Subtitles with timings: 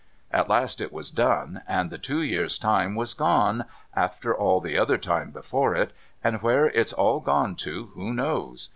[0.31, 3.65] At last it was done, and the two years' time was gone
[3.95, 5.93] after all the other time before it,
[6.23, 8.69] and where it's all gone to, who knows